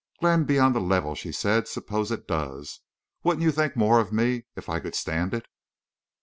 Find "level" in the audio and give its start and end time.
0.81-1.13